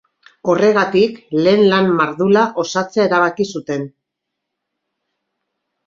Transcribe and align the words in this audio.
Horregatik, 0.53 1.19
lehen 1.41 1.61
lan 1.75 1.91
mardula 2.01 2.47
osatzea 2.65 3.07
erabaki 3.11 3.49
zuten. 3.55 3.89